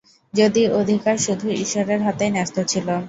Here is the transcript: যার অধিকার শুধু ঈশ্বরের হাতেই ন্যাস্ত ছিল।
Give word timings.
যার 0.33 0.55
অধিকার 0.71 1.15
শুধু 1.17 1.47
ঈশ্বরের 1.55 1.99
হাতেই 2.01 2.31
ন্যাস্ত 2.31 2.57
ছিল। 2.67 2.87